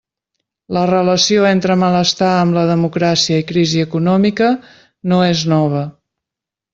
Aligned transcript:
La 0.75 0.83
relació 0.89 1.43
entre 1.49 1.75
malestar 1.81 2.29
amb 2.39 2.57
la 2.57 2.63
democràcia 2.71 3.37
i 3.41 3.45
crisi 3.53 3.83
econòmica 3.87 4.49
no 5.13 5.21
és 5.31 5.45
nova. 5.57 5.83